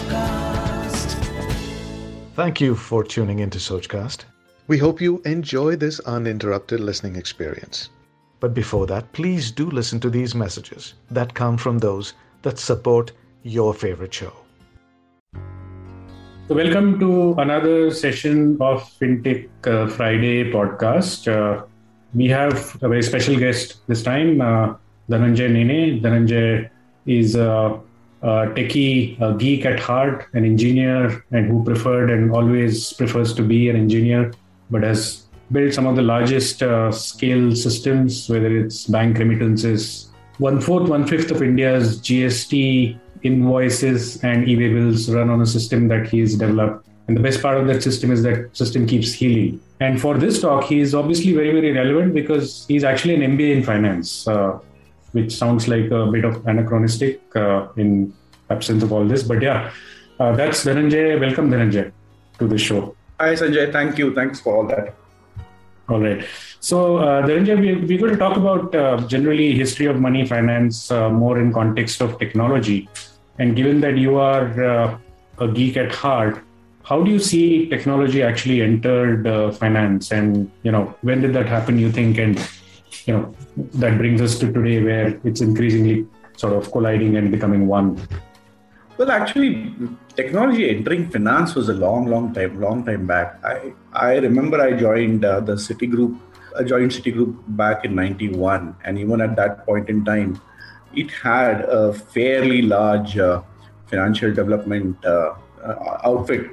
[0.00, 1.14] Sochcast.
[2.34, 4.24] Thank you for tuning into Sochcast.
[4.66, 7.90] We hope you enjoy this uninterrupted listening experience.
[8.40, 13.12] But before that, please do listen to these messages that come from those that support
[13.42, 14.32] your favorite show.
[16.48, 21.28] So, welcome to another session of FinTech uh, Friday podcast.
[21.28, 21.64] Uh,
[22.14, 24.74] we have a very special guest this time, uh,
[25.08, 26.00] Dhananjay Nene.
[26.00, 26.70] Dhananjay
[27.06, 27.80] is a, a
[28.22, 33.68] techie, a geek at heart, an engineer, and who preferred and always prefers to be
[33.70, 34.32] an engineer,
[34.70, 40.60] but has built some of the largest uh, scale systems, whether it's bank remittances, one
[40.60, 46.08] fourth, one fifth of India's GST invoices and e-way bills run on a system that
[46.08, 46.86] he's developed.
[47.08, 49.60] And the best part of that system is that system keeps healing.
[49.80, 53.56] And for this talk, he is obviously very, very relevant because he's actually an MBA
[53.56, 54.58] in finance, uh,
[55.12, 58.12] which sounds like a bit of anachronistic uh, in
[58.48, 59.22] absence of all this.
[59.22, 59.72] But yeah,
[60.18, 61.20] uh, that's Dhananjay.
[61.20, 61.92] Welcome, Dhananjay,
[62.38, 62.96] to the show.
[63.18, 63.72] Hi, Sanjay.
[63.72, 64.14] Thank you.
[64.14, 64.94] Thanks for all that.
[65.88, 66.24] All right.
[66.60, 70.90] So, uh, Dhananjay, we, we're going to talk about uh, generally history of money finance
[70.90, 72.88] uh, more in context of technology.
[73.38, 74.98] And given that you are uh,
[75.38, 76.44] a geek at heart,
[76.84, 80.12] how do you see technology actually entered uh, finance?
[80.12, 81.78] And you know, when did that happen?
[81.78, 82.38] You think, and
[83.06, 83.34] you know,
[83.74, 88.00] that brings us to today, where it's increasingly sort of colliding and becoming one.
[88.98, 89.74] Well, actually,
[90.14, 93.42] technology entering finance was a long, long time, long time back.
[93.44, 96.18] I I remember I joined uh, the Citigroup.
[96.58, 100.40] I joined Citigroup back in '91, and even at that point in time,
[100.94, 103.42] it had a fairly large uh,
[103.86, 105.34] financial development uh,
[106.04, 106.50] outfit.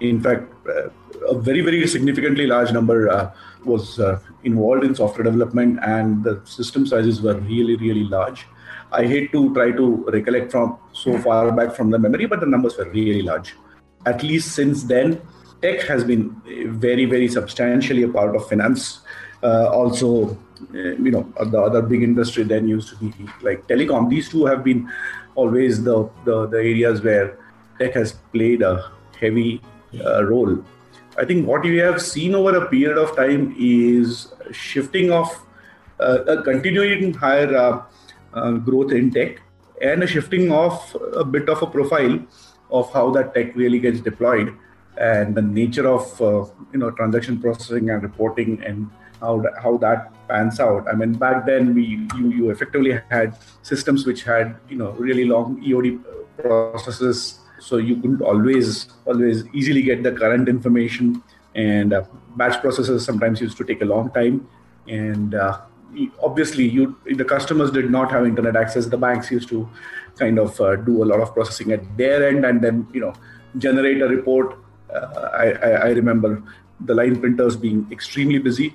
[0.00, 0.88] In fact, uh,
[1.26, 3.32] a very, very significantly large number uh,
[3.64, 4.00] was
[4.44, 8.46] involved in software development, and the system sizes were really, really large.
[8.90, 12.46] I hate to try to recollect from so far back from the memory, but the
[12.46, 13.54] numbers were really large.
[14.06, 15.20] At least since then,
[15.60, 16.34] tech has been
[16.68, 19.00] very, very substantially a part of finance.
[19.42, 20.38] Uh, also,
[20.74, 23.12] uh, you know, the other big industry then used to be
[23.42, 24.08] like telecom.
[24.08, 24.90] These two have been
[25.34, 27.38] always the, the, the areas where
[27.78, 28.90] tech has played a
[29.20, 29.60] heavy
[30.04, 30.64] uh, role.
[31.18, 35.28] I think what we have seen over a period of time is shifting of
[36.00, 37.82] uh, a continuing higher uh,
[38.32, 39.40] uh, growth in tech
[39.82, 42.18] and a shifting of a bit of a profile
[42.70, 44.54] of how that tech really gets deployed
[44.96, 48.90] and the nature of uh, you know transaction processing and reporting and
[49.20, 50.86] how that, how that pans out.
[50.88, 55.24] I mean, back then we you, you effectively had systems which had you know really
[55.24, 56.00] long EOD
[56.38, 61.22] processes, so you couldn't always always easily get the current information,
[61.54, 62.02] and uh,
[62.36, 64.46] batch processes sometimes used to take a long time,
[64.86, 65.58] and uh,
[66.22, 68.86] obviously you the customers did not have internet access.
[68.86, 69.68] The banks used to
[70.18, 73.12] kind of uh, do a lot of processing at their end and then you know
[73.58, 74.58] generate a report.
[74.94, 76.42] Uh, I, I, I, remember
[76.80, 78.74] the line printers being extremely busy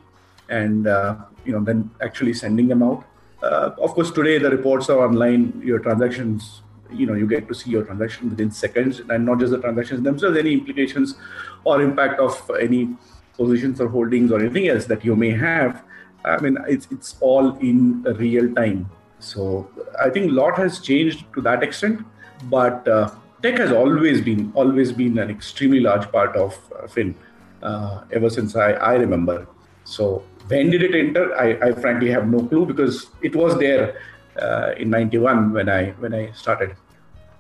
[0.50, 1.16] and uh,
[1.46, 3.04] you know then actually sending them out.
[3.42, 5.62] Uh, of course today the reports are online.
[5.64, 6.62] Your transactions
[6.94, 10.04] you know you get to see your transaction within seconds and not just the transactions
[10.04, 11.16] themselves any implications
[11.64, 12.90] or impact of any
[13.38, 15.84] positions or holdings or anything else that you may have
[16.26, 18.90] I mean, it's it's all in real time.
[19.20, 19.70] So
[20.02, 22.06] I think a lot has changed to that extent,
[22.44, 23.12] but uh,
[23.42, 27.16] tech has always been always been an extremely large part of uh, Fin
[27.62, 29.48] uh, ever since I, I remember.
[29.84, 31.36] So when did it enter?
[31.36, 33.98] I, I frankly have no clue because it was there
[34.42, 36.76] uh, in '91 when I when I started.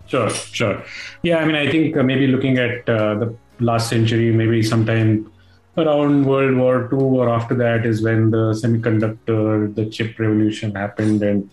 [0.07, 0.83] Sure, sure.
[1.23, 5.31] Yeah, I mean, I think uh, maybe looking at uh, the last century, maybe sometime
[5.77, 11.23] around World War II or after that is when the semiconductor, the chip revolution happened,
[11.23, 11.49] and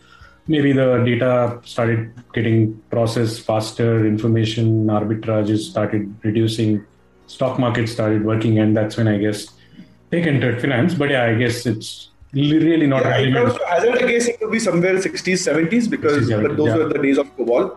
[0.46, 6.84] maybe the data started getting processed faster, information arbitrages started reducing,
[7.26, 9.46] stock market started working, and that's when I guess
[10.10, 10.94] they entered finance.
[10.94, 13.04] But yeah, I guess it's really not.
[13.04, 16.48] Yeah, I also hazard a guess it could be somewhere 60s, 70s because 60s, 70s,
[16.48, 16.76] but those yeah.
[16.76, 17.76] were the days of COBOL,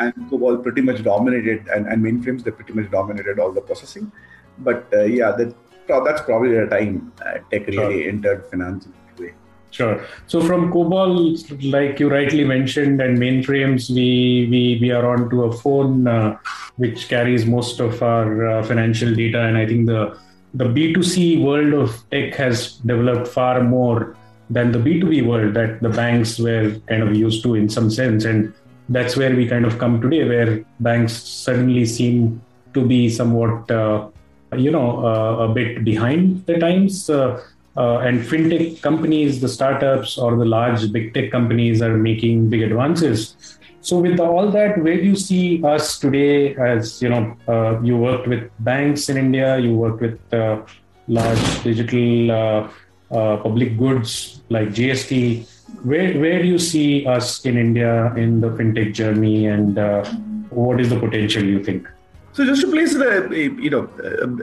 [0.00, 4.10] and COBOL pretty much dominated, and, and mainframes they pretty much dominated all the processing.
[4.58, 5.54] But uh, yeah, that
[5.86, 8.08] that's probably the time uh, tech really sure.
[8.08, 8.88] entered finance.
[9.18, 9.34] Way.
[9.70, 10.04] Sure.
[10.26, 15.44] So from COBOL, like you rightly mentioned, and mainframes, we we we are on to
[15.44, 16.38] a phone uh,
[16.76, 20.18] which carries most of our uh, financial data, and I think the
[20.54, 24.16] the B2C world of tech has developed far more
[24.48, 28.24] than the B2B world that the banks were kind of used to in some sense,
[28.24, 28.52] and
[28.90, 32.42] that's where we kind of come today, where banks suddenly seem
[32.74, 34.08] to be somewhat uh,
[34.56, 37.08] you know, uh, a bit behind the times.
[37.08, 37.42] Uh,
[37.76, 42.62] uh, and fintech companies, the startups or the large big tech companies are making big
[42.62, 43.58] advances.
[43.80, 46.54] So, with all that, where do you see us today?
[46.56, 50.62] As you know, uh, you worked with banks in India, you worked with uh,
[51.06, 52.68] large digital
[53.08, 55.46] public goods like GST.
[55.82, 60.04] Where where do you see us in India in the fintech journey, and uh,
[60.50, 61.88] what is the potential you think?
[62.32, 63.88] So, just to place the you know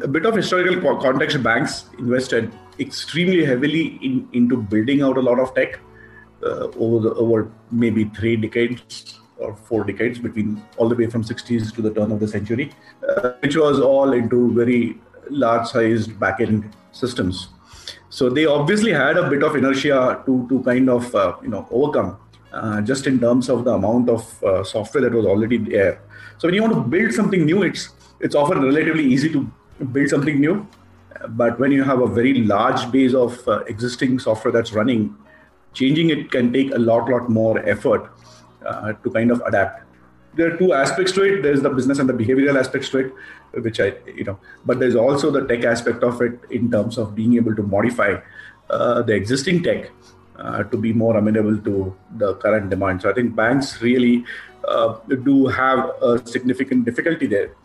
[0.02, 5.40] a bit of historical context, banks invested extremely heavily in, into building out a lot
[5.40, 5.80] of tech
[6.44, 11.24] uh, over the, over maybe three decades or four decades between all the way from
[11.24, 12.72] 60s to the turn of the century,
[13.08, 17.50] uh, which was all into very large-sized backend systems.
[18.18, 21.68] So they obviously had a bit of inertia to to kind of uh, you know
[21.69, 22.08] overcome,
[22.52, 26.02] uh, just in terms of the amount of uh, software that was already there.
[26.40, 27.84] So when you want to build something new, it's
[28.19, 29.44] it's often relatively easy to
[29.98, 30.56] build something new,
[31.42, 35.06] but when you have a very large base of uh, existing software that's running,
[35.74, 38.10] changing it can take a lot lot more effort
[38.66, 39.87] uh, to kind of adapt.
[40.38, 41.42] There are two aspects to it.
[41.42, 43.13] There's the business and the behavioral aspects to it,
[43.63, 47.16] which I, you know, but there's also the tech aspect of it in terms of
[47.16, 48.18] being able to modify
[48.69, 49.89] uh, the existing tech
[50.38, 53.01] uh, to be more amenable to the current demand.
[53.01, 54.25] So I think banks really
[54.68, 57.56] uh, do have a significant difficulty there.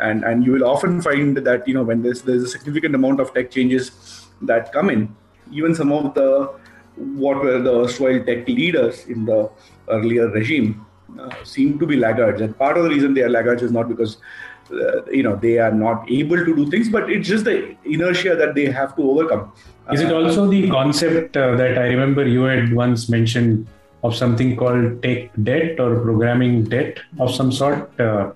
[0.00, 3.20] And, and you will often find that you know when there's there's a significant amount
[3.20, 5.14] of tech changes that come in,
[5.52, 6.54] even some of the
[6.96, 9.50] what were the erstwhile tech leaders in the
[9.88, 10.86] earlier regime
[11.18, 12.40] uh, seem to be laggards.
[12.40, 14.18] And part of the reason they are laggards is not because
[14.72, 18.36] uh, you know they are not able to do things, but it's just the inertia
[18.36, 19.52] that they have to overcome.
[19.92, 23.66] Is it also the concept uh, that I remember you had once mentioned
[24.04, 27.98] of something called tech debt or programming debt of some sort?
[28.00, 28.32] Uh,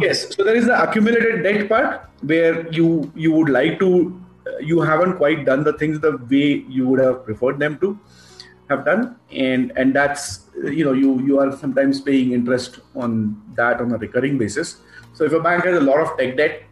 [0.00, 0.34] yes.
[0.34, 4.20] So there is the accumulated debt part where you you would like to
[4.60, 7.98] you haven't quite done the things the way you would have preferred them to
[8.68, 13.80] have done and and that's you know you you are sometimes paying interest on that
[13.80, 14.78] on a recurring basis.
[15.12, 16.62] So if a bank has a lot of tech debt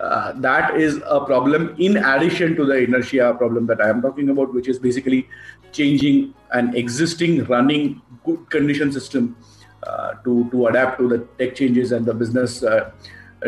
[0.00, 4.28] uh, that is a problem in addition to the inertia problem that i am talking
[4.28, 5.28] about which is basically
[5.72, 9.36] changing an existing running good condition system
[9.82, 12.90] uh, to to adapt to the tech changes and the business uh,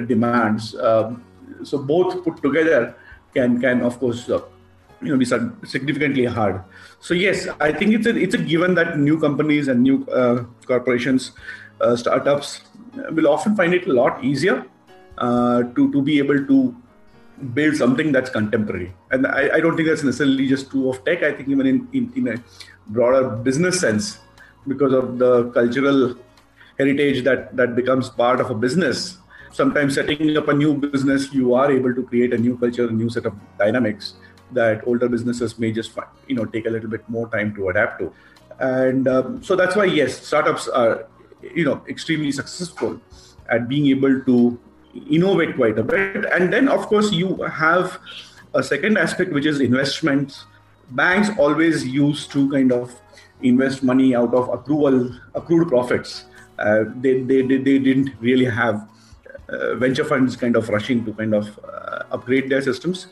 [0.07, 0.75] demands.
[0.77, 1.25] Um,
[1.63, 2.95] so both put together
[3.35, 4.41] can can of course uh,
[5.03, 5.25] you know be
[5.67, 6.63] significantly hard.
[7.01, 10.45] So yes, I think it's a it's a given that new companies and new uh,
[10.67, 11.33] corporations,
[11.81, 12.63] uh, startups
[13.13, 14.65] will often find it a lot easier
[15.19, 16.77] uh, to to be able to
[17.55, 18.93] build something that's contemporary.
[19.11, 21.23] And I, I, don't think that's necessarily just true of tech.
[21.23, 22.45] I think even in, in, in a
[22.89, 24.19] broader business sense,
[24.69, 26.17] because of the cultural
[26.77, 29.17] heritage that that becomes part of a business
[29.53, 32.93] sometimes setting up a new business, you are able to create a new culture, a
[32.93, 34.15] new set of dynamics
[34.53, 35.93] that older businesses may just
[36.27, 38.13] you know take a little bit more time to adapt to.
[38.59, 41.07] And um, so that's why yes, startups are
[41.43, 43.01] you know extremely successful
[43.49, 44.59] at being able to
[45.11, 46.25] innovate quite a bit.
[46.27, 47.99] And then of course you have
[48.55, 50.45] a second aspect which is investments.
[50.91, 52.93] Banks always used to kind of
[53.43, 56.25] invest money out of accrual accrued profits.
[56.59, 58.87] Uh, they, they, they, they didn't really have
[59.49, 63.07] uh, venture funds kind of rushing to kind of uh, upgrade their systems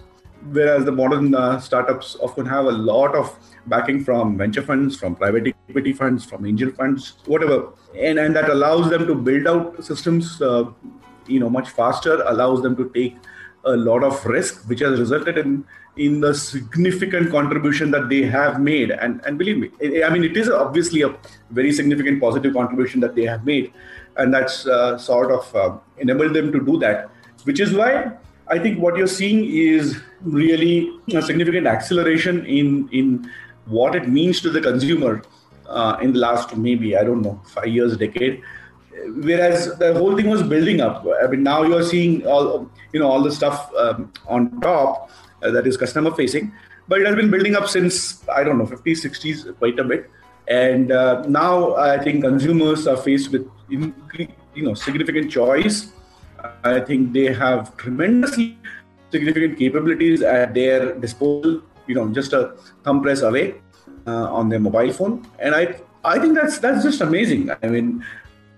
[0.53, 3.37] whereas the modern uh, startups often have a lot of
[3.67, 7.73] backing from venture funds from private equity funds from angel funds whatever.
[7.97, 10.71] And and that allows them to build out systems uh,
[11.27, 13.17] you know much faster allows them to take
[13.65, 15.65] a lot of risk which has resulted in
[15.97, 18.91] in the significant contribution that they have made.
[18.91, 19.71] And and believe me
[20.05, 21.15] i mean it is obviously a
[21.51, 23.73] very significant positive contribution that they have made.
[24.17, 27.11] And that's uh, sort of uh, enabled them to do that
[27.45, 28.13] which is why
[28.51, 33.31] i think what you're seeing is really a significant acceleration in in
[33.67, 35.23] what it means to the consumer
[35.69, 38.43] uh, in the last maybe i don't know five years decade.
[39.07, 41.07] Whereas the whole thing was building up.
[41.23, 45.11] I mean now you're seeing all you know all the stuff um, on top
[45.43, 46.53] uh, that is customer facing.
[46.89, 50.11] But it has been building up since i don't know 50s 60s quite a bit.
[50.49, 53.95] And uh, now I think consumers are faced with you
[54.57, 55.93] know significant choice.
[56.65, 58.59] I think they have tremendously
[59.11, 61.63] significant capabilities at their disposal.
[61.87, 62.55] You know, just a
[62.85, 63.55] thumb press away
[64.07, 67.51] uh, on their mobile phone, and I I think that's that's just amazing.
[67.63, 68.05] I mean,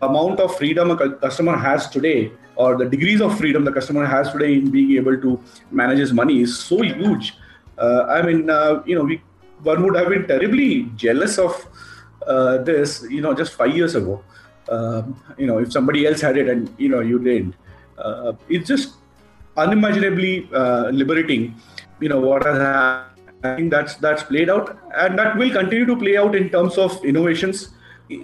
[0.03, 4.33] amount of freedom a customer has today, or the degrees of freedom the customer has
[4.33, 7.35] today in being able to manage his money is so huge.
[7.79, 9.23] Uh, I mean, uh, you know, we
[9.63, 11.67] one would have been terribly jealous of
[12.27, 14.23] uh, this, you know, just five years ago.
[14.69, 17.55] Um, you know, if somebody else had it and you know you didn't,
[18.05, 18.95] uh, it's just
[19.57, 21.55] unimaginably uh, liberating.
[22.01, 23.07] You know what has happened.
[23.43, 26.79] I think that's that's played out, and that will continue to play out in terms
[26.79, 27.71] of innovations.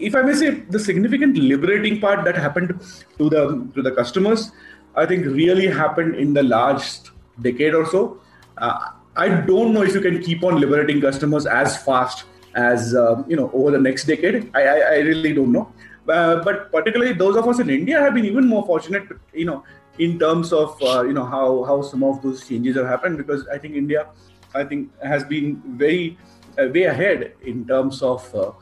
[0.06, 2.71] if I may say, the significant liberating part that happened
[3.18, 3.42] to the
[3.75, 4.50] to the customers,
[4.95, 7.11] I think really happened in the last
[7.42, 8.21] decade or so.
[8.59, 8.78] Uh,
[9.16, 13.37] I don't know if you can keep on liberating customers as fast as uh, you
[13.37, 14.50] know over the next decade.
[14.54, 15.73] I, I, I really don't know.
[16.09, 19.65] Uh, but particularly those of us in India have been even more fortunate, you know,
[19.99, 23.47] in terms of uh, you know how how some of those changes have happened because
[23.49, 24.07] I think India,
[24.55, 26.19] I think has been very
[26.59, 28.53] uh, way ahead in terms of uh,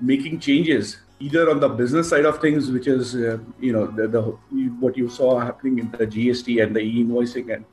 [0.00, 4.08] making changes either on the business side of things, which is uh, you know the,
[4.08, 4.22] the,
[4.80, 7.64] what you saw happening in the GST and the e-invoicing and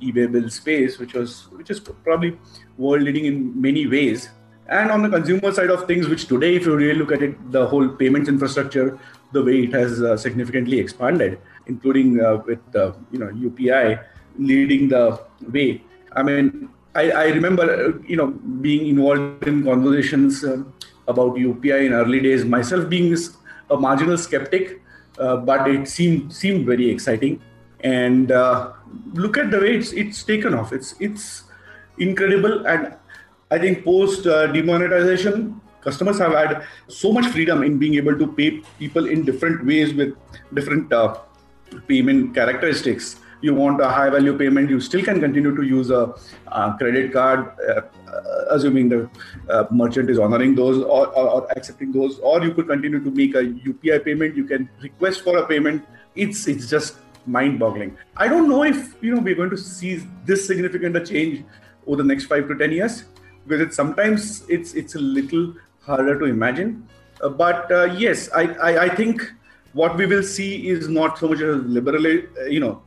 [0.00, 2.38] e-way bill space, which was which is probably
[2.76, 4.28] world leading in many ways.
[4.68, 7.52] And on the consumer side of things, which today, if you really look at it,
[7.52, 8.98] the whole payments infrastructure,
[9.32, 14.04] the way it has uh, significantly expanded, including uh, with uh, you know UPI
[14.38, 15.20] leading the
[15.50, 15.82] way.
[16.12, 20.62] I mean, I, I remember uh, you know being involved in conversations uh,
[21.06, 22.44] about UPI in early days.
[22.44, 23.16] Myself being
[23.70, 24.82] a marginal skeptic,
[25.18, 27.40] uh, but it seemed seemed very exciting.
[27.80, 28.28] And
[29.14, 30.74] look at the way it's it's taken off.
[30.74, 31.44] It's it's
[31.96, 32.94] incredible and
[33.50, 38.26] I think post uh, demonetization, customers have had so much freedom in being able to
[38.26, 40.14] pay people in different ways with
[40.52, 41.18] different uh,
[41.86, 43.16] payment characteristics.
[43.40, 46.14] You want a high value payment, you still can continue to use a,
[46.48, 49.08] a credit card, uh, uh assuming the
[49.48, 53.10] uh, merchant is honoring those or, or, or, accepting those, or you could continue to
[53.12, 54.36] make a UPI payment.
[54.36, 55.86] You can request for a payment.
[56.16, 57.96] It's it's just mind boggling.
[58.16, 61.44] I don't know if you know we're going to see this significant a change
[61.86, 63.04] over the next five to ten years
[63.48, 66.86] because it's sometimes it's it's a little harder to imagine.
[67.22, 69.22] Uh, but uh, yes, I, I, I think
[69.72, 72.82] what we will see is not so much a liberal, uh, you know,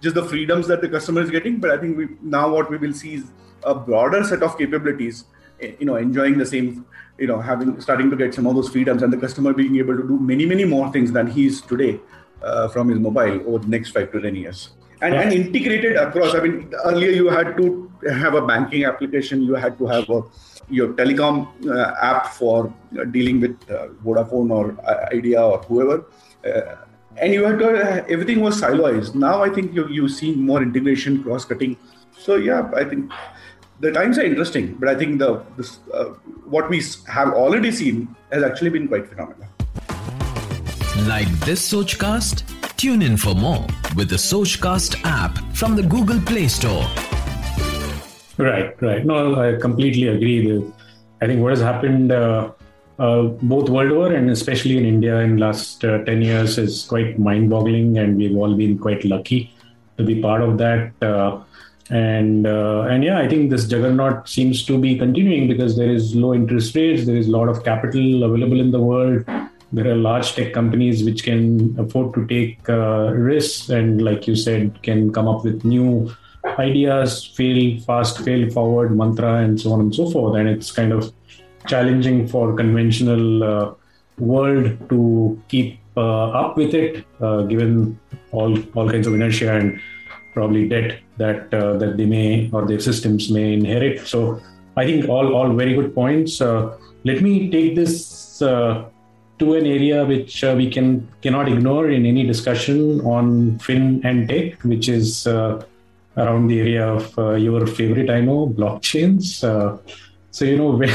[0.00, 2.76] just the freedoms that the customer is getting, but I think we now what we
[2.76, 3.24] will see is
[3.62, 5.24] a broader set of capabilities.
[5.60, 6.84] Eh, you know, enjoying the same,
[7.18, 9.96] you know, having starting to get some of those freedoms, and the customer being able
[9.96, 12.00] to do many many more things than he is today
[12.42, 14.70] uh, from his mobile over the next five to ten years
[15.00, 16.34] and, and integrated across.
[16.34, 20.22] I mean, earlier you had to have a banking application, you had to have a,
[20.68, 26.04] your telecom uh, app for uh, dealing with uh, Vodafone or uh, Idea or whoever.
[26.46, 26.76] Uh,
[27.16, 29.14] and you had to, uh, everything was siloized.
[29.14, 31.76] Now I think you, you see more integration, cross cutting.
[32.18, 33.10] So, yeah, I think
[33.80, 35.78] the times are interesting, but I think the this,
[36.44, 39.48] what we have already seen has actually been quite phenomenal.
[41.06, 42.63] Like this Sochcast?
[42.84, 46.84] Tune in for more with the Sochcast app from the Google Play Store.
[48.36, 49.06] Right, right.
[49.06, 50.46] No, I completely agree.
[50.46, 50.70] With,
[51.22, 52.50] I think what has happened uh,
[52.98, 57.18] uh, both world over and especially in India in last uh, 10 years is quite
[57.18, 59.50] mind-boggling and we've all been quite lucky
[59.96, 60.92] to be part of that.
[61.00, 61.40] Uh,
[61.88, 66.14] and uh, and yeah, I think this juggernaut seems to be continuing because there is
[66.14, 69.24] low interest rates, there is a lot of capital available in the world
[69.74, 74.36] there are large tech companies which can afford to take uh, risks and like you
[74.36, 76.10] said can come up with new
[76.58, 80.36] ideas fail fast fail forward mantra and so on and so forth.
[80.36, 81.12] And it's kind of
[81.66, 83.74] challenging for conventional uh,
[84.18, 87.98] world to keep uh, up with it uh, given
[88.32, 89.80] all all kinds of inertia and
[90.32, 94.06] probably debt that uh, that they may or their systems may inherit.
[94.06, 94.40] So
[94.76, 96.40] i think all all very good points.
[96.40, 98.42] Uh, let me take this
[99.38, 104.28] to an area which uh, we can cannot ignore in any discussion on fin and
[104.28, 105.62] tech, which is uh,
[106.16, 109.42] around the area of uh, your favorite, I know, blockchains.
[109.42, 109.78] Uh,
[110.30, 110.90] so you know when,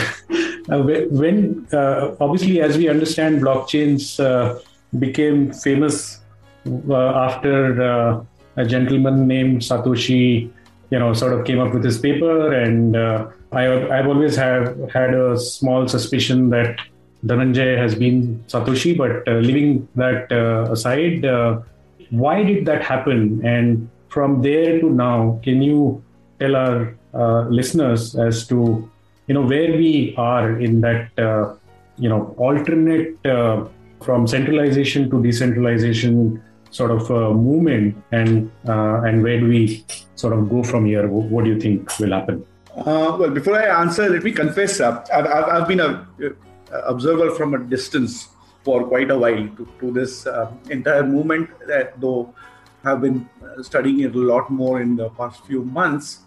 [0.69, 4.19] uh, when uh, obviously as we understand, blockchains
[4.98, 6.22] became famous
[6.65, 10.51] after a gentleman named Satoshi,
[10.89, 15.13] you know, sort of came up with his paper, and I, I've always have had
[15.13, 16.79] a small suspicion that
[17.26, 21.60] Dhananjay has been Satoshi, but uh, leaving that uh, aside, uh,
[22.12, 23.46] why did that happen?
[23.46, 26.04] And from there to now, can you
[26.40, 28.90] tell our uh, listeners as to
[29.28, 31.54] you know where we are in that uh,
[31.98, 33.66] you know alternate uh,
[34.02, 39.84] from centralization to decentralization sort of movement, and and where do we
[40.16, 41.08] sort of go from here?
[41.08, 42.46] What do you think will happen?
[42.76, 44.80] well, before I answer, let me confess.
[44.80, 46.08] I've, I've, I've been a
[46.72, 48.30] observer from a distance
[48.64, 52.34] for quite a while to, to this uh, entire movement that though
[52.84, 56.20] have been uh, studying it a lot more in the past few months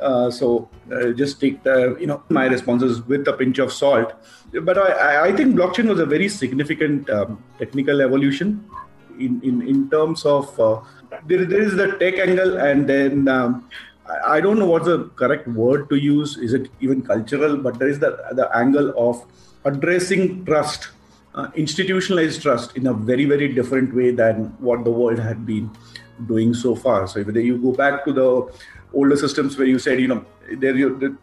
[0.00, 4.12] uh, so uh, just take the you know my responses with a pinch of salt
[4.62, 8.68] but i, I think blockchain was a very significant um, technical evolution
[9.18, 10.80] in, in, in terms of uh,
[11.26, 13.68] there, there is the tech angle and then um,
[14.24, 16.36] I don't know what's the correct word to use.
[16.36, 17.56] Is it even cultural?
[17.56, 19.24] But there is the the angle of
[19.70, 20.90] addressing trust
[21.36, 25.70] uh, institutionalize trust in a very, very different way than what the world had been
[26.26, 27.06] doing so far.
[27.06, 28.50] So if you go back to the
[28.94, 31.18] older systems where you said, you know, there you,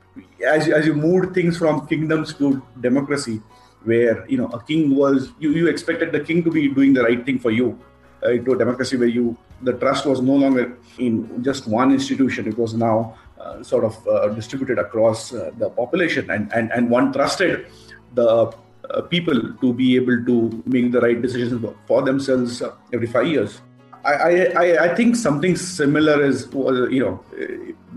[0.47, 3.41] as, as you moved things from kingdoms to democracy,
[3.83, 7.03] where you know a king was you, you expected the king to be doing the
[7.03, 7.77] right thing for you
[8.23, 12.47] uh, into a democracy where you the trust was no longer in just one institution
[12.47, 16.89] it was now uh, sort of uh, distributed across uh, the population and, and and
[16.89, 17.65] one trusted
[18.13, 18.53] the
[18.89, 22.61] uh, people to be able to make the right decisions for themselves
[22.93, 23.61] every five years
[24.05, 27.23] I, I, I think something similar is was you know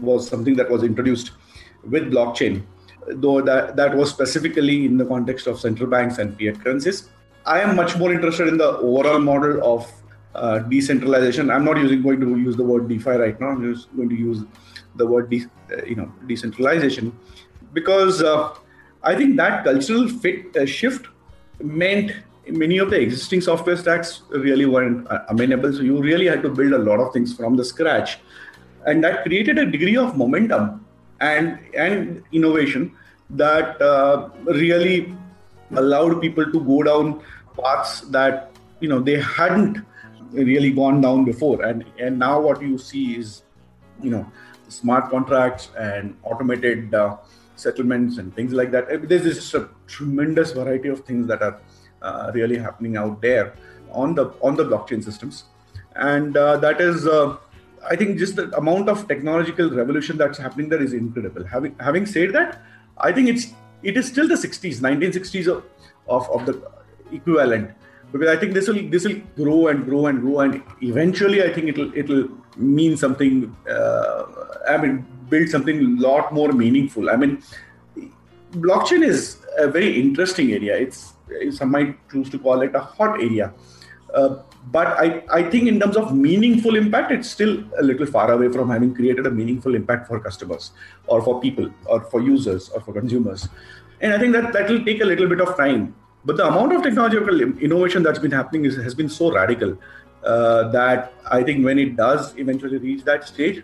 [0.01, 1.33] was something that was introduced
[1.83, 2.63] with blockchain
[3.09, 7.09] though that, that was specifically in the context of central banks and fiat currencies.
[7.45, 9.91] I am much more interested in the overall model of
[10.35, 11.51] uh, decentralization.
[11.51, 13.49] I'm not using going to use the word DeFi right now.
[13.49, 14.43] I'm just going to use
[14.97, 17.17] the word de- uh, you know decentralization
[17.73, 18.55] because uh,
[19.03, 21.07] I think that cultural fit uh, shift
[21.63, 22.13] meant
[22.49, 25.73] many of the existing software stacks really weren't uh, amenable.
[25.73, 28.19] So you really had to build a lot of things from the scratch,
[28.87, 30.85] and that created a degree of momentum
[31.21, 32.95] and and innovation
[33.31, 35.15] that uh, really
[35.75, 37.21] allowed people to go down
[37.57, 39.85] paths that you know they hadn't
[40.33, 43.43] really gone down before and and now what you see is
[44.03, 44.31] you know
[44.69, 47.17] smart contracts and automated uh,
[47.57, 51.61] settlements and things like that there's just a tremendous variety of things that are
[52.03, 53.55] uh, really happening out there
[53.91, 55.45] on the on the blockchain systems
[55.95, 57.37] and uh, that is uh,
[57.89, 61.45] I think just the amount of technological revolution that's happening there is incredible.
[61.45, 62.63] Having having said that,
[62.99, 65.65] I think it's it is still the 60s, 1960s of,
[66.09, 66.71] of, of the
[67.13, 67.71] equivalent
[68.13, 71.53] because I think this will this will grow and grow and grow and eventually I
[71.53, 73.55] think it'll it'll mean something.
[73.71, 74.25] Uh,
[74.69, 77.11] I mean, build something a lot more meaningful.
[77.11, 77.43] I mean,
[78.53, 80.77] blockchain is a very interesting area.
[80.77, 81.15] It's
[81.51, 83.53] some might choose to call it a hot area.
[84.15, 84.37] Uh,
[84.71, 88.49] but I, I think in terms of meaningful impact it's still a little far away
[88.51, 90.73] from having created a meaningful impact for customers
[91.07, 93.49] or for people or for users or for consumers
[94.01, 96.75] and i think that that will take a little bit of time but the amount
[96.75, 99.79] of technological innovation that's been happening is, has been so radical
[100.25, 103.63] uh, that i think when it does eventually reach that stage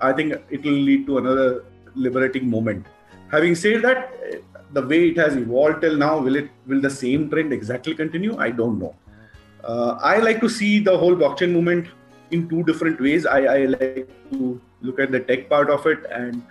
[0.00, 2.86] i think it will lead to another liberating moment
[3.30, 4.12] having said that
[4.72, 8.36] the way it has evolved till now will it will the same trend exactly continue
[8.38, 8.94] i don't know
[9.66, 11.88] uh, I like to see the whole blockchain movement
[12.30, 13.26] in two different ways.
[13.26, 16.42] I, I like to look at the tech part of it and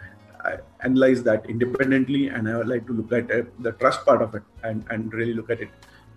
[0.43, 4.35] I analyze that independently, and I like to look at uh, the trust part of
[4.35, 5.69] it and, and really look at it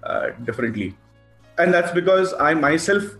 [0.02, 0.96] uh, differently.
[1.56, 3.16] And that's because I myself uh,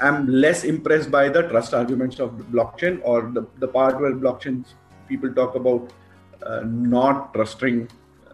[0.00, 4.64] am less impressed by the trust arguments of blockchain or the, the part where blockchain
[5.08, 5.92] people talk about
[6.42, 7.88] uh, not trusting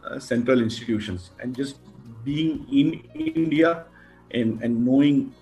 [0.05, 1.79] uh, central institutions and just
[2.25, 3.85] being in India
[4.33, 5.33] and, and knowing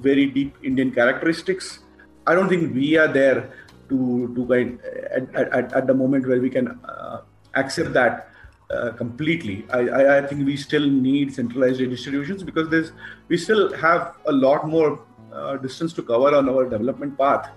[0.00, 1.80] very deep Indian characteristics.
[2.26, 3.52] I don't think we are there
[3.88, 7.22] to to kind at, at, at the moment where we can uh,
[7.54, 8.28] accept that
[8.70, 9.66] uh, completely.
[9.70, 12.92] I, I, I, think we still need centralized institutions because there's
[13.28, 15.00] we still have a lot more
[15.32, 17.50] uh, distance to cover on our development path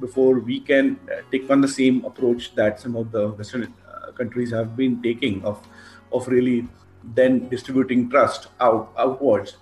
[0.00, 4.12] before we can uh, take on the same approach that some of the Western uh,
[4.12, 5.66] countries have been taking of
[6.12, 6.68] of really
[7.14, 9.56] then distributing trust out outwards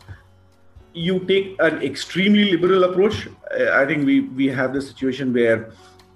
[0.95, 5.73] you take an extremely liberal approach, uh, I think we we have the situation where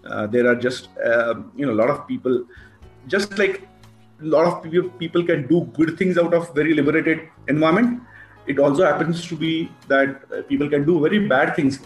[0.06, 2.44] uh, there are just uh, you know a lot of people,
[3.08, 3.68] just like
[4.22, 8.02] a lot of people, people can do good things out of very liberated environment.
[8.48, 11.80] It also happens to be that uh, people can do very bad things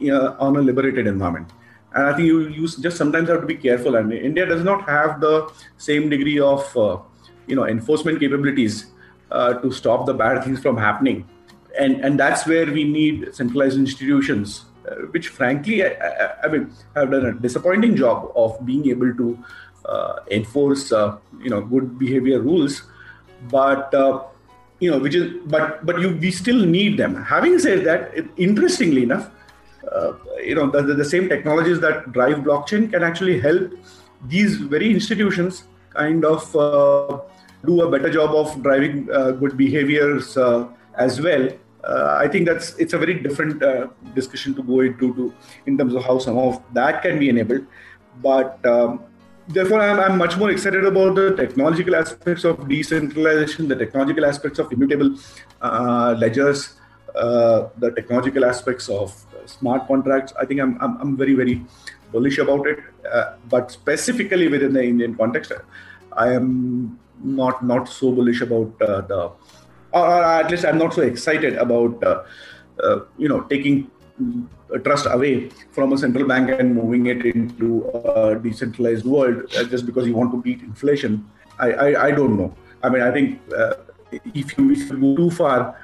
[0.00, 1.50] on a liberated environment.
[1.94, 3.96] And I think you, you just sometimes have to be careful.
[3.96, 6.98] And India does not have the same degree of uh,
[7.46, 8.86] you know enforcement capabilities
[9.30, 11.28] uh, to stop the bad things from happening
[11.78, 16.72] and and that's where we need centralized institutions, uh, which frankly, I, I, I, mean,
[16.94, 19.38] have done a disappointing job of being able to
[19.84, 22.82] uh, enforce, uh, you know, good behavior rules.
[23.50, 24.24] But uh,
[24.80, 27.22] you know, which is, but but you we still need them.
[27.24, 29.30] Having said that, interestingly enough,
[29.90, 33.72] uh, you know, the, the, same technologies that drive blockchain can actually help
[34.26, 37.20] these very institutions kind of uh,
[37.64, 40.36] do a better job of driving good behaviors
[40.96, 41.48] as well
[41.86, 45.34] uh, I think that's it's a very different uh, discussion to go into to,
[45.66, 47.66] in terms of how some of that can be enabled.
[48.22, 49.02] But um,
[49.48, 54.58] therefore, I'm, I'm, much more excited about the technological aspects of decentralization, the technological aspects
[54.58, 55.16] of immutable
[55.60, 56.74] uh, ledgers,
[57.14, 59.14] uh, the technological aspects of
[59.46, 60.32] smart contracts.
[60.40, 61.64] I think I'm, I'm, I'm very, very
[62.12, 62.78] bullish about it.
[63.12, 65.52] Uh, but specifically within the Indian context,
[66.12, 69.20] I am not not so bullish about uh, the
[69.92, 72.22] or, or at least I'm not so excited about uh,
[72.82, 73.90] uh, you know taking
[74.84, 79.86] trust away from a central bank and moving it into a decentralized world uh, just
[79.86, 81.28] because you want to beat inflation.
[81.58, 82.54] I, I, I don't know.
[82.82, 83.74] I mean, I think uh,
[84.12, 85.76] if, you, if you go too far,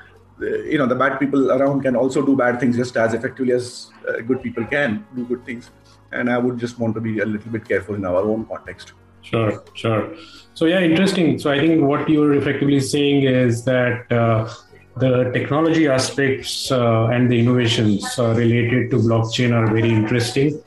[0.42, 3.52] uh, you know, the bad people around can also do bad things just as effectively
[3.52, 5.70] as uh, good people can do good things.
[6.12, 8.92] And I would just want to be a little bit careful in our own context.
[9.22, 10.14] Sure, sure.
[10.54, 11.38] So yeah, interesting.
[11.38, 14.48] So I think what you're effectively saying is that uh,
[14.96, 20.60] the technology aspects uh, and the innovations uh, related to blockchain are very interesting.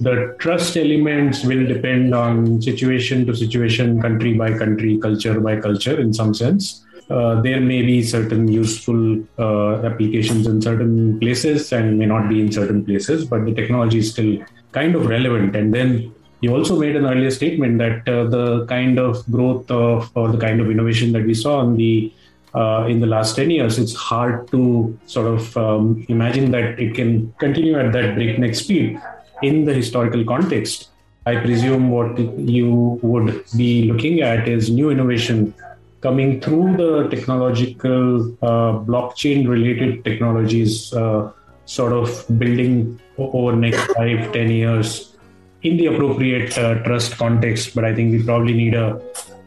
[0.00, 6.00] The trust elements will depend on situation to situation, country by country, culture by culture,
[6.00, 6.84] in some sense.
[7.10, 12.40] Uh, there may be certain useful uh, applications in certain places and may not be
[12.40, 14.38] in certain places, but the technology is still
[14.72, 15.54] kind of relevant.
[15.56, 20.10] And then you also made an earlier statement that uh, the kind of growth of
[20.14, 22.12] or the kind of innovation that we saw on the
[22.54, 26.94] uh, in the last 10 years, it's hard to sort of um, imagine that it
[26.94, 29.00] can continue at that breakneck speed
[29.42, 30.88] in the historical context.
[31.26, 35.54] I presume what you would be looking at is new innovation
[36.00, 41.30] coming through the technological uh, blockchain related technologies, uh,
[41.66, 45.14] sort of building over next five, 10 years
[45.62, 47.74] in the appropriate uh, trust context.
[47.74, 49.00] But I think we probably need a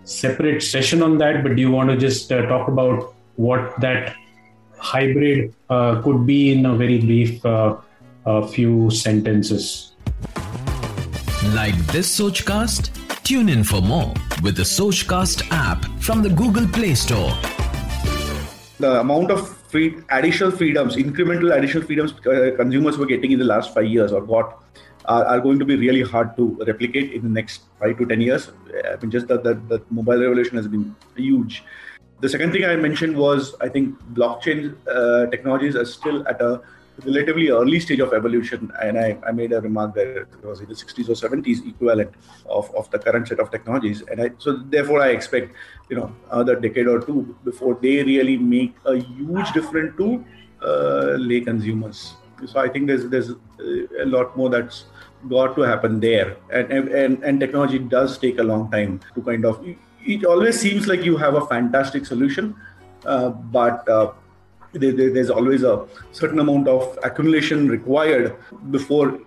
[0.03, 4.15] separate session on that, but do you want to just uh, talk about what that
[4.77, 7.77] hybrid uh, could be in a very brief uh,
[8.51, 9.93] few sentences?
[11.53, 12.89] Like this Sochcast?
[13.23, 17.31] Tune in for more with the Sochcast app from the Google Play Store.
[18.79, 23.45] The amount of free additional freedoms, incremental additional freedoms uh, consumers were getting in the
[23.45, 24.61] last five years or got
[25.13, 28.21] are, are, going to be really hard to replicate in the next five to 10
[28.21, 28.51] years.
[28.91, 31.63] I mean, just that the, mobile revolution has been huge.
[32.21, 36.61] The second thing I mentioned was I think blockchain uh, technologies are still at a
[37.05, 38.71] relatively early stage of evolution.
[38.81, 42.11] And I, I made a remark that it was in the 60s or 70s equivalent
[42.45, 44.03] of, of the current set of technologies.
[44.09, 45.53] And I, so therefore, I expect,
[45.89, 50.23] you know, another decade or two before they really make a huge difference to
[50.61, 52.13] uh, lay consumers.
[52.45, 54.85] So I think there's there's a lot more that's
[55.29, 56.37] got to happen there.
[56.51, 59.65] And, and and technology does take a long time to kind of
[60.05, 62.55] it always seems like you have a fantastic solution
[63.05, 64.11] uh, but uh,
[64.73, 68.35] there, there's always a certain amount of accumulation required
[68.71, 69.19] before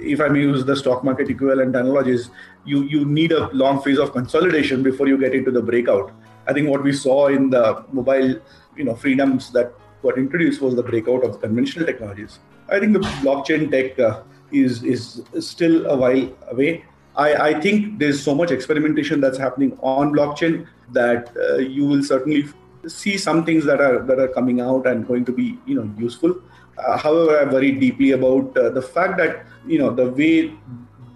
[0.00, 2.30] if i may use the stock market equivalent analogies
[2.64, 6.12] you you need a long phase of consolidation before you get into the breakout.
[6.46, 8.40] I think what we saw in the mobile
[8.76, 12.38] you know freedoms that got introduced was the breakout of conventional technologies.
[12.68, 16.84] I think the blockchain tech uh, is is still a while away.
[17.16, 22.02] I, I think there's so much experimentation that's happening on blockchain that uh, you will
[22.02, 22.46] certainly
[22.86, 25.90] see some things that are that are coming out and going to be you know
[25.98, 26.40] useful.
[26.78, 30.54] Uh, however, I worry deeply about uh, the fact that you know the way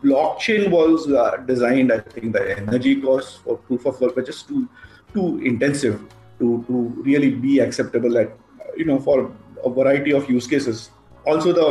[0.02, 1.92] blockchain was uh, designed.
[1.92, 4.68] I think the energy costs for proof of work were just too
[5.14, 6.00] too intensive
[6.38, 8.36] to to really be acceptable at
[8.76, 9.32] you know for
[9.64, 10.90] a variety of use cases.
[11.26, 11.68] Also, the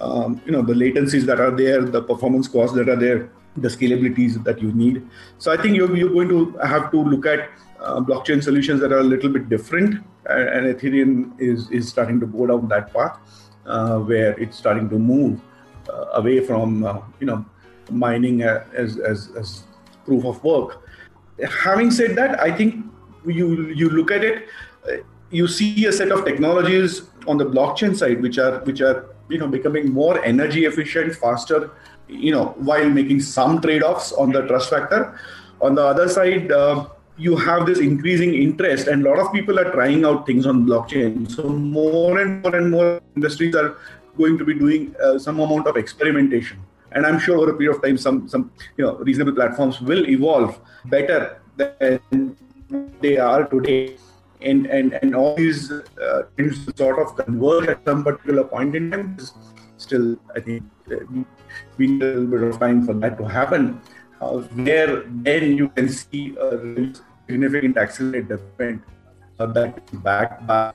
[0.00, 3.68] um, you know the latencies that are there, the performance costs that are there, the
[3.68, 5.06] scalabilities that you need.
[5.38, 8.92] So I think you're, you're going to have to look at uh, blockchain solutions that
[8.92, 12.92] are a little bit different, and, and Ethereum is is starting to go down that
[12.92, 13.18] path
[13.66, 15.40] uh, where it's starting to move
[15.88, 17.44] uh, away from uh, you know
[17.90, 19.64] mining as, as as
[20.04, 20.88] proof of work.
[21.62, 22.84] Having said that, I think
[23.26, 24.48] you you look at it,
[24.88, 24.96] uh,
[25.30, 29.38] you see a set of technologies on the blockchain side which are which are you
[29.38, 31.70] know becoming more energy efficient faster
[32.08, 35.18] you know while making some trade-offs on the trust factor.
[35.60, 39.58] On the other side uh, you have this increasing interest and a lot of people
[39.58, 41.30] are trying out things on blockchain.
[41.30, 43.76] So more and more and more industries are
[44.16, 46.58] going to be doing uh, some amount of experimentation.
[46.92, 50.08] And i'm sure over a period of time some some you know reasonable platforms will
[50.08, 52.36] evolve better than
[53.00, 53.96] they are today
[54.42, 58.90] and and and all these uh, things sort of converge at some particular point in
[58.90, 59.16] time.
[59.76, 60.96] Still, I think uh,
[61.78, 63.80] we need a little bit of time for that to happen.
[64.20, 66.92] Uh, where then you can see a
[67.26, 68.82] significant accelerated development
[69.38, 70.72] uh, that backed by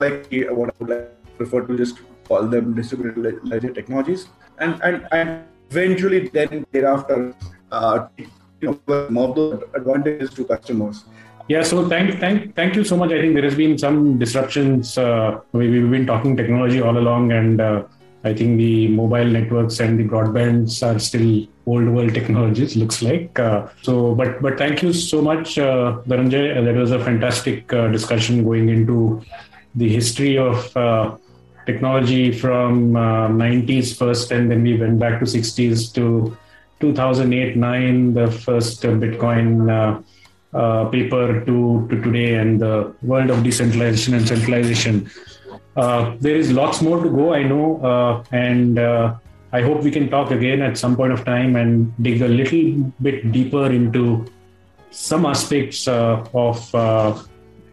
[0.00, 5.06] like what I would like prefer to just call them distributed ledger technologies, and and
[5.12, 7.34] and eventually then thereafter,
[7.70, 8.26] uh, you
[8.60, 11.04] know, more of those advantages to customers.
[11.48, 13.10] Yeah, so thank, thank, thank you so much.
[13.10, 14.98] I think there has been some disruptions.
[14.98, 17.84] Uh, we, have been talking technology all along, and uh,
[18.22, 22.76] I think the mobile networks and the broadbands are still old world technologies.
[22.76, 24.14] Looks like uh, so.
[24.14, 26.62] But but thank you so much, uh, Dhananjay.
[26.62, 29.22] That was a fantastic uh, discussion going into
[29.74, 31.16] the history of uh,
[31.64, 36.36] technology from 90s uh, first, and then we went back to 60s to
[36.80, 40.04] 2008 9, the first Bitcoin.
[40.54, 45.10] Uh, paper to, to today and the world of decentralization and centralization.
[45.76, 49.14] Uh, there is lots more to go, I know, uh, and uh,
[49.52, 52.90] I hope we can talk again at some point of time and dig a little
[53.02, 54.24] bit deeper into
[54.90, 57.22] some aspects uh, of uh,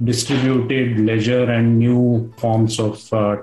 [0.03, 2.99] distributed ledger and new forms of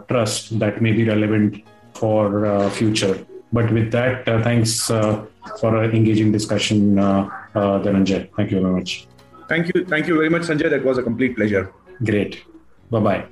[0.08, 1.64] trust that may be relevant
[1.94, 3.18] for future.
[3.50, 8.28] But with that, thanks for an engaging discussion, uh, Dhananjay.
[8.36, 9.06] Thank you very much.
[9.52, 9.84] Thank you.
[9.84, 10.70] Thank you very much, Sanjay.
[10.70, 11.70] That was a complete pleasure.
[12.02, 12.42] Great.
[12.90, 13.24] Bye bye.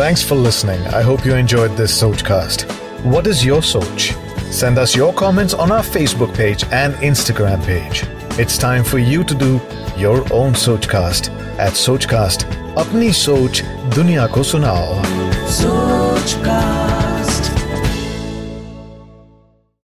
[0.00, 0.80] Thanks for listening.
[0.98, 2.70] I hope you enjoyed this Sochcast.
[3.04, 4.12] What is your Soch?
[4.52, 8.04] Send us your comments on our Facebook page and Instagram page.
[8.38, 9.60] It's time for you to do
[9.96, 12.46] your own Sochcast at Sochcast.
[12.76, 15.02] Apni Soch Dunya Ko Sunao.
[15.60, 16.85] Sochcast.